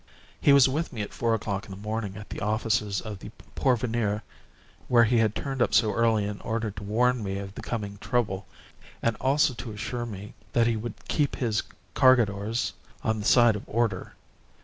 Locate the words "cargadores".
11.93-12.73